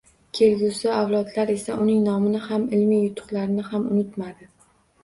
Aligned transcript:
Kelgusi 0.37 0.87
avlodlar 1.01 1.53
esa 1.57 1.75
uning 1.85 2.01
nomini 2.09 2.43
ham, 2.47 2.67
ilmiy 2.79 3.07
yutuqlarini 3.07 3.71
ham 3.71 3.89
unutmadi 3.95 4.53